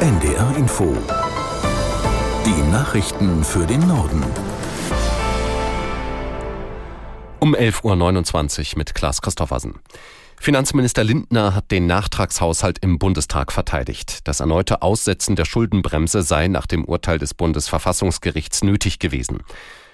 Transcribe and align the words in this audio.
NDR 0.00 0.56
Info. 0.56 0.96
Die 2.46 2.70
Nachrichten 2.70 3.44
für 3.44 3.66
den 3.66 3.86
Norden. 3.86 4.24
Um 7.38 7.54
11.29 7.54 8.72
Uhr 8.72 8.78
mit 8.78 8.94
Klaas 8.94 9.20
Christoffersen. 9.20 9.80
Finanzminister 10.38 11.04
Lindner 11.04 11.54
hat 11.54 11.70
den 11.70 11.86
Nachtragshaushalt 11.86 12.78
im 12.78 12.98
Bundestag 12.98 13.52
verteidigt. 13.52 14.26
Das 14.26 14.40
erneute 14.40 14.80
Aussetzen 14.80 15.36
der 15.36 15.44
Schuldenbremse 15.44 16.22
sei 16.22 16.48
nach 16.48 16.66
dem 16.66 16.86
Urteil 16.86 17.18
des 17.18 17.34
Bundesverfassungsgerichts 17.34 18.64
nötig 18.64 19.00
gewesen. 19.00 19.42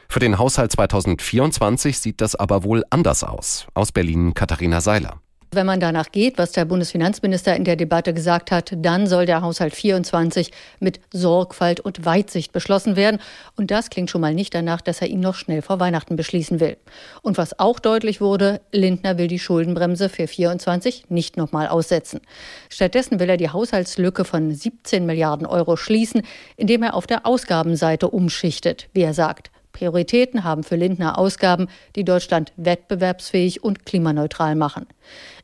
Für 0.08 0.20
den 0.20 0.38
Haushalt 0.38 0.70
2024 0.70 1.98
sieht 1.98 2.20
das 2.20 2.36
aber 2.36 2.62
wohl 2.62 2.84
anders 2.90 3.24
aus. 3.24 3.66
Aus 3.74 3.90
Berlin 3.90 4.34
Katharina 4.34 4.80
Seiler. 4.80 5.20
Wenn 5.56 5.64
man 5.64 5.80
danach 5.80 6.12
geht, 6.12 6.36
was 6.36 6.52
der 6.52 6.66
Bundesfinanzminister 6.66 7.56
in 7.56 7.64
der 7.64 7.76
Debatte 7.76 8.12
gesagt 8.12 8.50
hat, 8.50 8.74
dann 8.76 9.06
soll 9.06 9.24
der 9.24 9.40
Haushalt 9.40 9.74
24 9.74 10.50
mit 10.80 11.00
Sorgfalt 11.14 11.80
und 11.80 12.04
Weitsicht 12.04 12.52
beschlossen 12.52 12.94
werden. 12.94 13.22
Und 13.56 13.70
das 13.70 13.88
klingt 13.88 14.10
schon 14.10 14.20
mal 14.20 14.34
nicht 14.34 14.54
danach, 14.54 14.82
dass 14.82 15.00
er 15.00 15.08
ihn 15.08 15.20
noch 15.20 15.34
schnell 15.34 15.62
vor 15.62 15.80
Weihnachten 15.80 16.14
beschließen 16.14 16.60
will. 16.60 16.76
Und 17.22 17.38
was 17.38 17.58
auch 17.58 17.78
deutlich 17.78 18.20
wurde, 18.20 18.60
Lindner 18.70 19.16
will 19.16 19.28
die 19.28 19.38
Schuldenbremse 19.38 20.10
für 20.10 20.26
24 20.26 21.06
nicht 21.08 21.38
nochmal 21.38 21.68
aussetzen. 21.68 22.20
Stattdessen 22.68 23.18
will 23.18 23.30
er 23.30 23.38
die 23.38 23.48
Haushaltslücke 23.48 24.26
von 24.26 24.54
17 24.54 25.06
Milliarden 25.06 25.46
Euro 25.46 25.76
schließen, 25.76 26.20
indem 26.58 26.82
er 26.82 26.92
auf 26.92 27.06
der 27.06 27.24
Ausgabenseite 27.24 28.10
umschichtet, 28.10 28.90
wie 28.92 29.00
er 29.00 29.14
sagt. 29.14 29.50
Prioritäten 29.76 30.42
haben 30.42 30.62
für 30.62 30.76
Lindner 30.76 31.18
Ausgaben, 31.18 31.68
die 31.96 32.04
Deutschland 32.04 32.52
wettbewerbsfähig 32.56 33.62
und 33.62 33.84
klimaneutral 33.84 34.54
machen. 34.54 34.86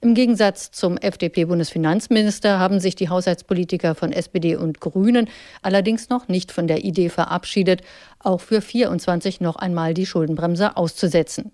Im 0.01 0.15
Gegensatz 0.15 0.71
zum 0.71 0.97
FDP-Bundesfinanzminister 0.97 2.59
haben 2.59 2.81
sich 2.81 2.97
die 2.97 3.11
Haushaltspolitiker 3.11 3.95
von 3.95 4.11
SPD 4.11 4.57
und 4.57 4.81
Grünen 4.81 5.29
allerdings 5.61 6.09
noch 6.09 6.29
nicht 6.29 6.51
von 6.51 6.67
der 6.67 6.83
Idee 6.83 7.11
verabschiedet, 7.11 7.83
auch 8.21 8.41
für 8.41 8.63
24 8.63 9.43
noch 9.43 9.57
einmal 9.57 9.93
die 9.93 10.07
Schuldenbremse 10.07 10.79
auszusetzen. 10.79 11.53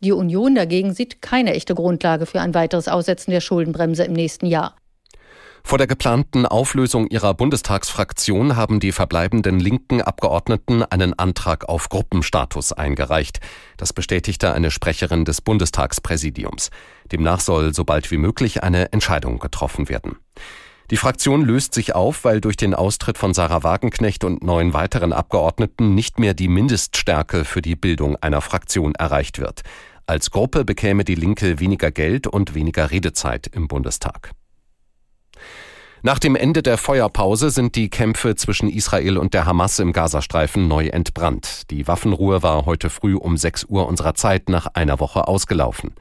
Die 0.00 0.12
Union 0.12 0.54
dagegen 0.54 0.94
sieht 0.94 1.20
keine 1.20 1.52
echte 1.52 1.74
Grundlage 1.74 2.24
für 2.24 2.40
ein 2.40 2.54
weiteres 2.54 2.88
Aussetzen 2.88 3.32
der 3.32 3.40
Schuldenbremse 3.42 4.04
im 4.04 4.14
nächsten 4.14 4.46
Jahr. 4.46 4.76
Vor 5.66 5.78
der 5.78 5.86
geplanten 5.86 6.44
Auflösung 6.44 7.06
ihrer 7.08 7.32
Bundestagsfraktion 7.32 8.54
haben 8.54 8.80
die 8.80 8.92
verbleibenden 8.92 9.58
linken 9.58 10.02
Abgeordneten 10.02 10.82
einen 10.82 11.18
Antrag 11.18 11.68
auf 11.70 11.88
Gruppenstatus 11.88 12.72
eingereicht. 12.72 13.40
Das 13.78 13.94
bestätigte 13.94 14.52
eine 14.52 14.70
Sprecherin 14.70 15.24
des 15.24 15.40
Bundestagspräsidiums. 15.40 16.70
Demnach 17.10 17.40
soll 17.40 17.74
so 17.74 17.84
bald 17.84 18.10
wie 18.10 18.18
möglich 18.18 18.62
eine 18.62 18.92
Entscheidung 18.92 19.38
getroffen 19.38 19.88
werden. 19.88 20.16
Die 20.90 20.98
Fraktion 20.98 21.40
löst 21.40 21.72
sich 21.72 21.94
auf, 21.94 22.24
weil 22.24 22.42
durch 22.42 22.58
den 22.58 22.74
Austritt 22.74 23.16
von 23.16 23.32
Sarah 23.32 23.62
Wagenknecht 23.62 24.22
und 24.22 24.44
neun 24.44 24.74
weiteren 24.74 25.14
Abgeordneten 25.14 25.94
nicht 25.94 26.18
mehr 26.18 26.34
die 26.34 26.48
Mindeststärke 26.48 27.46
für 27.46 27.62
die 27.62 27.74
Bildung 27.74 28.16
einer 28.16 28.42
Fraktion 28.42 28.94
erreicht 28.94 29.38
wird. 29.38 29.62
Als 30.06 30.30
Gruppe 30.30 30.66
bekäme 30.66 31.04
die 31.04 31.14
Linke 31.14 31.58
weniger 31.58 31.90
Geld 31.90 32.26
und 32.26 32.54
weniger 32.54 32.90
Redezeit 32.90 33.46
im 33.46 33.66
Bundestag. 33.66 34.32
Nach 36.02 36.18
dem 36.18 36.36
Ende 36.36 36.62
der 36.62 36.76
Feuerpause 36.76 37.48
sind 37.48 37.76
die 37.76 37.88
Kämpfe 37.88 38.34
zwischen 38.34 38.68
Israel 38.68 39.16
und 39.16 39.32
der 39.32 39.46
Hamas 39.46 39.78
im 39.78 39.94
Gazastreifen 39.94 40.68
neu 40.68 40.88
entbrannt. 40.88 41.70
Die 41.70 41.88
Waffenruhe 41.88 42.42
war 42.42 42.66
heute 42.66 42.90
früh 42.90 43.14
um 43.14 43.38
6 43.38 43.64
Uhr 43.64 43.88
unserer 43.88 44.14
Zeit 44.14 44.50
nach 44.50 44.66
einer 44.74 45.00
Woche 45.00 45.26
ausgelaufen. 45.26 45.94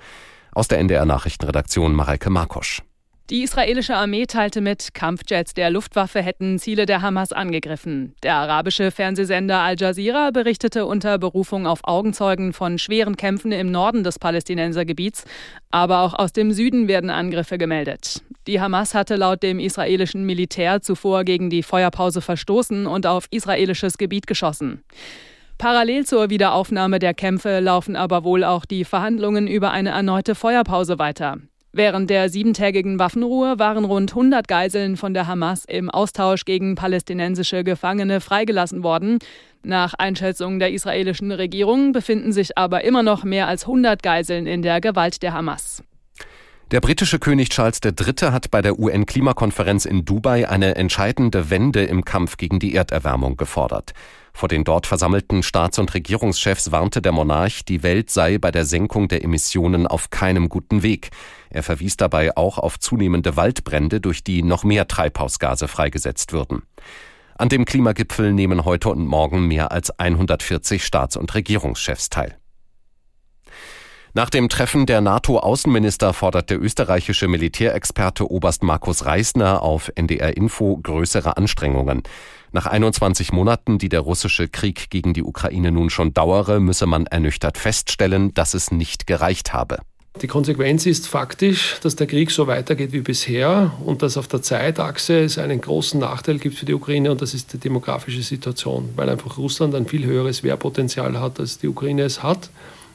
Aus 0.51 0.67
der 0.67 0.79
NDR 0.79 1.05
Nachrichtenredaktion 1.05 1.95
Mareike 1.95 2.29
Markosch. 2.29 2.81
Die 3.29 3.43
israelische 3.43 3.95
Armee 3.95 4.25
teilte 4.25 4.59
mit, 4.59 4.93
Kampfjets 4.93 5.53
der 5.53 5.69
Luftwaffe 5.69 6.21
hätten 6.21 6.59
Ziele 6.59 6.85
der 6.85 7.01
Hamas 7.01 7.31
angegriffen. 7.31 8.13
Der 8.21 8.35
arabische 8.35 8.91
Fernsehsender 8.91 9.59
Al 9.59 9.77
Jazeera 9.79 10.31
berichtete 10.31 10.85
unter 10.85 11.17
Berufung 11.17 11.65
auf 11.65 11.79
Augenzeugen 11.83 12.51
von 12.51 12.77
schweren 12.77 13.15
Kämpfen 13.15 13.53
im 13.53 13.71
Norden 13.71 14.03
des 14.03 14.19
Palästinensergebiets, 14.19 15.23
aber 15.71 16.01
auch 16.01 16.13
aus 16.13 16.33
dem 16.33 16.51
Süden 16.51 16.89
werden 16.89 17.09
Angriffe 17.09 17.57
gemeldet. 17.57 18.21
Die 18.47 18.59
Hamas 18.59 18.93
hatte 18.93 19.15
laut 19.15 19.41
dem 19.41 19.59
israelischen 19.59 20.25
Militär 20.25 20.81
zuvor 20.81 21.23
gegen 21.23 21.49
die 21.49 21.63
Feuerpause 21.63 22.21
verstoßen 22.21 22.87
und 22.87 23.07
auf 23.07 23.27
israelisches 23.31 23.97
Gebiet 23.97 24.27
geschossen. 24.27 24.83
Parallel 25.57 26.05
zur 26.05 26.29
Wiederaufnahme 26.29 26.99
der 26.99 27.13
Kämpfe 27.13 27.59
laufen 27.59 27.95
aber 27.95 28.23
wohl 28.23 28.43
auch 28.43 28.65
die 28.65 28.83
Verhandlungen 28.83 29.47
über 29.47 29.71
eine 29.71 29.91
erneute 29.91 30.35
Feuerpause 30.35 30.99
weiter. 30.99 31.37
Während 31.75 32.09
der 32.09 32.29
siebentägigen 32.29 32.99
Waffenruhe 32.99 33.57
waren 33.57 33.85
rund 33.85 34.11
100 34.11 34.47
Geiseln 34.47 34.95
von 34.95 35.13
der 35.15 35.25
Hamas 35.25 35.65
im 35.65 35.89
Austausch 35.89 36.45
gegen 36.45 36.75
palästinensische 36.75 37.63
Gefangene 37.63 38.21
freigelassen 38.21 38.83
worden. 38.83 39.17
Nach 39.63 39.95
Einschätzung 39.95 40.59
der 40.59 40.71
israelischen 40.71 41.31
Regierung 41.31 41.91
befinden 41.91 42.31
sich 42.31 42.57
aber 42.57 42.83
immer 42.83 43.01
noch 43.01 43.23
mehr 43.23 43.47
als 43.47 43.63
100 43.63 44.03
Geiseln 44.03 44.45
in 44.45 44.61
der 44.61 44.81
Gewalt 44.81 45.23
der 45.23 45.33
Hamas. 45.33 45.83
Der 46.71 46.81
britische 46.81 47.19
König 47.19 47.49
Charles 47.49 47.81
III. 47.83 48.31
hat 48.31 48.49
bei 48.49 48.61
der 48.61 48.79
UN-Klimakonferenz 48.79 49.85
in 49.85 50.05
Dubai 50.05 50.49
eine 50.49 50.75
entscheidende 50.75 51.49
Wende 51.51 51.83
im 51.83 52.03
Kampf 52.03 52.37
gegen 52.37 52.59
die 52.59 52.73
Erderwärmung 52.73 53.37
gefordert. 53.37 53.93
Vor 54.33 54.49
den 54.49 54.63
dort 54.63 54.87
versammelten 54.87 55.43
Staats- 55.43 55.77
und 55.77 55.93
Regierungschefs 55.93 56.71
warnte 56.71 57.03
der 57.03 57.11
Monarch, 57.11 57.63
die 57.65 57.83
Welt 57.83 58.09
sei 58.09 58.39
bei 58.39 58.49
der 58.49 58.65
Senkung 58.65 59.07
der 59.07 59.23
Emissionen 59.23 59.85
auf 59.85 60.09
keinem 60.09 60.49
guten 60.49 60.81
Weg. 60.81 61.11
Er 61.51 61.61
verwies 61.61 61.97
dabei 61.97 62.35
auch 62.35 62.57
auf 62.57 62.79
zunehmende 62.79 63.35
Waldbrände, 63.35 64.01
durch 64.01 64.23
die 64.23 64.41
noch 64.41 64.63
mehr 64.63 64.87
Treibhausgase 64.87 65.67
freigesetzt 65.67 66.33
würden. 66.33 66.63
An 67.35 67.49
dem 67.49 67.65
Klimagipfel 67.65 68.33
nehmen 68.33 68.65
heute 68.65 68.89
und 68.89 69.05
morgen 69.05 69.47
mehr 69.47 69.71
als 69.71 69.91
140 69.99 70.83
Staats- 70.83 71.17
und 71.17 71.35
Regierungschefs 71.35 72.09
teil. 72.09 72.37
Nach 74.15 74.29
dem 74.29 74.47
Treffen 74.47 74.85
der 74.85 75.01
NATO-Außenminister 75.01 76.13
fordert 76.13 76.51
der 76.51 76.61
österreichische 76.61 77.27
Militärexperte 77.27 78.29
Oberst 78.29 78.61
Markus 78.61 79.07
Reisner 79.07 79.63
auf 79.63 79.91
NDR 79.95 80.37
Info 80.37 80.77
größere 80.77 81.35
Anstrengungen. 81.35 82.03
Nach 82.51 82.67
21 82.67 83.31
Monaten, 83.31 83.79
die 83.79 83.89
der 83.89 84.01
russische 84.01 84.47
Krieg 84.47 84.91
gegen 84.91 85.15
die 85.15 85.23
Ukraine 85.23 85.71
nun 85.71 85.89
schon 85.89 86.13
dauere, 86.13 86.59
müsse 86.59 86.85
man 86.85 87.07
ernüchtert 87.07 87.57
feststellen, 87.57 88.35
dass 88.35 88.53
es 88.53 88.69
nicht 88.69 89.07
gereicht 89.07 89.51
habe. 89.51 89.79
Die 90.21 90.27
Konsequenz 90.27 90.85
ist 90.85 91.07
faktisch, 91.07 91.79
dass 91.81 91.95
der 91.95 92.05
Krieg 92.05 92.29
so 92.29 92.45
weitergeht 92.45 92.91
wie 92.91 93.01
bisher 93.01 93.73
und 93.83 94.03
dass 94.03 94.15
auf 94.15 94.27
der 94.27 94.43
Zeitachse 94.43 95.21
es 95.21 95.39
einen 95.39 95.59
großen 95.59 95.99
Nachteil 95.99 96.37
gibt 96.37 96.55
für 96.55 96.67
die 96.67 96.75
Ukraine 96.75 97.09
und 97.09 97.23
das 97.23 97.33
ist 97.33 97.51
die 97.53 97.57
demografische 97.57 98.21
Situation, 98.21 98.89
weil 98.95 99.09
einfach 99.09 99.39
Russland 99.39 99.73
ein 99.73 99.87
viel 99.87 100.05
höheres 100.05 100.43
Wehrpotenzial 100.43 101.19
hat, 101.19 101.39
als 101.39 101.57
die 101.57 101.67
Ukraine 101.67 102.03
es 102.03 102.21
hat. 102.21 102.51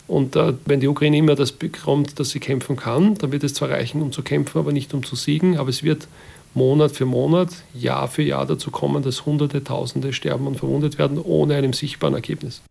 Und 0.08 0.34
äh, 0.36 0.54
wenn 0.64 0.80
die 0.80 0.88
Ukraine 0.88 1.18
immer 1.18 1.34
das 1.34 1.52
bekommt, 1.52 2.18
dass 2.18 2.30
sie 2.30 2.40
kämpfen 2.40 2.76
kann, 2.76 3.14
dann 3.14 3.30
wird 3.30 3.44
es 3.44 3.54
zwar 3.54 3.70
reichen, 3.70 4.02
um 4.02 4.10
zu 4.10 4.22
kämpfen, 4.22 4.58
aber 4.58 4.72
nicht 4.72 4.92
um 4.94 5.04
zu 5.04 5.14
siegen. 5.14 5.58
Aber 5.58 5.68
es 5.68 5.82
wird 5.82 6.08
Monat 6.54 6.92
für 6.92 7.04
Monat, 7.04 7.50
Jahr 7.74 8.08
für 8.08 8.22
Jahr 8.22 8.46
dazu 8.46 8.70
kommen, 8.70 9.02
dass 9.02 9.26
Hunderte, 9.26 9.62
Tausende 9.62 10.12
sterben 10.12 10.46
und 10.46 10.56
verwundet 10.56 10.98
werden, 10.98 11.18
ohne 11.18 11.54
einem 11.54 11.74
sichtbaren 11.74 12.14
Ergebnis. 12.14 12.62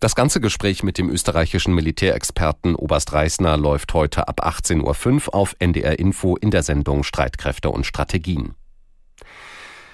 Das 0.00 0.14
ganze 0.14 0.40
Gespräch 0.40 0.82
mit 0.82 0.96
dem 0.96 1.10
österreichischen 1.10 1.74
Militärexperten 1.74 2.74
Oberst 2.74 3.12
Reisner 3.12 3.56
läuft 3.56 3.94
heute 3.94 4.28
ab 4.28 4.46
18.05 4.46 5.26
Uhr 5.26 5.34
auf 5.34 5.56
NDR 5.58 5.98
Info 5.98 6.36
in 6.36 6.50
der 6.50 6.62
Sendung 6.62 7.02
Streitkräfte 7.02 7.70
und 7.70 7.84
Strategien. 7.84 8.54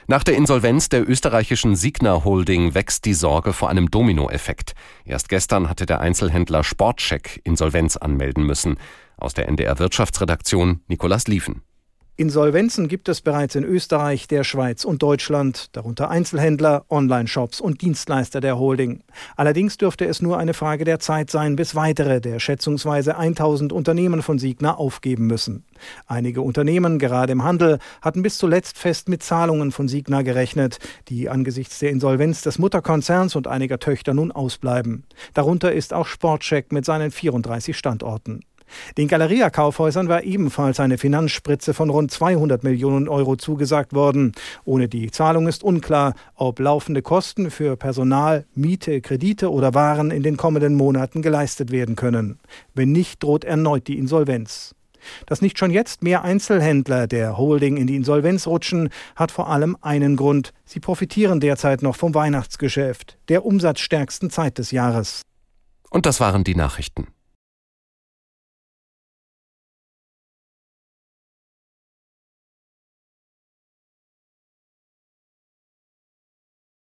Nach 0.06 0.22
der 0.22 0.36
Insolvenz 0.36 0.90
der 0.90 1.08
österreichischen 1.08 1.76
Signa 1.76 2.24
Holding 2.24 2.74
wächst 2.74 3.06
die 3.06 3.14
Sorge 3.14 3.54
vor 3.54 3.70
einem 3.70 3.90
Dominoeffekt. 3.90 4.74
Erst 5.06 5.30
gestern 5.30 5.70
hatte 5.70 5.86
der 5.86 6.00
Einzelhändler 6.00 6.62
Sportcheck 6.62 7.40
Insolvenz 7.44 7.96
anmelden 7.96 8.44
müssen. 8.44 8.76
Aus 9.16 9.32
der 9.32 9.48
NDR 9.48 9.78
Wirtschaftsredaktion 9.78 10.80
Nikolas 10.88 11.26
Liefen. 11.26 11.62
Insolvenzen 12.16 12.86
gibt 12.86 13.08
es 13.08 13.20
bereits 13.20 13.56
in 13.56 13.64
Österreich, 13.64 14.28
der 14.28 14.44
Schweiz 14.44 14.84
und 14.84 15.02
Deutschland, 15.02 15.74
darunter 15.74 16.10
Einzelhändler, 16.10 16.84
Online-Shops 16.88 17.60
und 17.60 17.82
Dienstleister 17.82 18.40
der 18.40 18.56
Holding. 18.56 19.02
Allerdings 19.34 19.78
dürfte 19.78 20.04
es 20.04 20.22
nur 20.22 20.38
eine 20.38 20.54
Frage 20.54 20.84
der 20.84 21.00
Zeit 21.00 21.28
sein, 21.28 21.56
bis 21.56 21.74
weitere 21.74 22.20
der 22.20 22.38
schätzungsweise 22.38 23.16
1000 23.16 23.72
Unternehmen 23.72 24.22
von 24.22 24.38
Signa 24.38 24.76
aufgeben 24.76 25.26
müssen. 25.26 25.64
Einige 26.06 26.42
Unternehmen, 26.42 27.00
gerade 27.00 27.32
im 27.32 27.42
Handel, 27.42 27.80
hatten 28.00 28.22
bis 28.22 28.38
zuletzt 28.38 28.78
fest 28.78 29.08
mit 29.08 29.24
Zahlungen 29.24 29.72
von 29.72 29.88
Signa 29.88 30.22
gerechnet, 30.22 30.78
die 31.08 31.28
angesichts 31.28 31.80
der 31.80 31.90
Insolvenz 31.90 32.42
des 32.42 32.60
Mutterkonzerns 32.60 33.34
und 33.34 33.48
einiger 33.48 33.80
Töchter 33.80 34.14
nun 34.14 34.30
ausbleiben. 34.30 35.02
Darunter 35.32 35.72
ist 35.72 35.92
auch 35.92 36.06
Sportcheck 36.06 36.70
mit 36.70 36.84
seinen 36.84 37.10
34 37.10 37.76
Standorten. 37.76 38.44
Den 38.96 39.08
Galeria-Kaufhäusern 39.08 40.08
war 40.08 40.22
ebenfalls 40.22 40.80
eine 40.80 40.98
Finanzspritze 40.98 41.74
von 41.74 41.90
rund 41.90 42.10
200 42.10 42.64
Millionen 42.64 43.08
Euro 43.08 43.36
zugesagt 43.36 43.94
worden. 43.94 44.32
Ohne 44.64 44.88
die 44.88 45.10
Zahlung 45.10 45.48
ist 45.48 45.64
unklar, 45.64 46.14
ob 46.34 46.58
laufende 46.58 47.02
Kosten 47.02 47.50
für 47.50 47.76
Personal, 47.76 48.44
Miete, 48.54 49.00
Kredite 49.00 49.50
oder 49.50 49.74
Waren 49.74 50.10
in 50.10 50.22
den 50.22 50.36
kommenden 50.36 50.74
Monaten 50.74 51.22
geleistet 51.22 51.70
werden 51.70 51.96
können. 51.96 52.38
Wenn 52.74 52.92
nicht, 52.92 53.22
droht 53.22 53.44
erneut 53.44 53.86
die 53.86 53.98
Insolvenz. 53.98 54.74
Dass 55.26 55.42
nicht 55.42 55.58
schon 55.58 55.70
jetzt 55.70 56.02
mehr 56.02 56.22
Einzelhändler 56.22 57.06
der 57.06 57.36
Holding 57.36 57.76
in 57.76 57.86
die 57.86 57.96
Insolvenz 57.96 58.46
rutschen, 58.46 58.88
hat 59.16 59.30
vor 59.30 59.48
allem 59.48 59.76
einen 59.80 60.16
Grund. 60.16 60.52
Sie 60.64 60.80
profitieren 60.80 61.40
derzeit 61.40 61.82
noch 61.82 61.96
vom 61.96 62.14
Weihnachtsgeschäft, 62.14 63.18
der 63.28 63.44
umsatzstärksten 63.44 64.30
Zeit 64.30 64.58
des 64.58 64.70
Jahres. 64.70 65.22
Und 65.90 66.06
das 66.06 66.20
waren 66.20 66.44
die 66.44 66.54
Nachrichten. 66.54 67.06